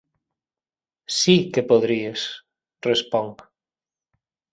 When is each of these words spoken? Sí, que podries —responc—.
Sí, 1.17 1.35
que 1.57 1.63
podries 1.71 2.23
—responc—. 2.31 3.45